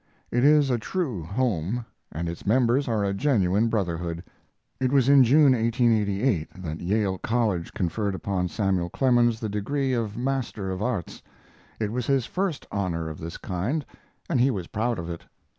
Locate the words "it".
0.31-0.43, 4.79-4.91, 11.79-11.91, 15.07-15.23